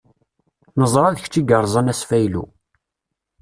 [0.79, 2.43] Neẓra d kečč i yerẓan asfaylu.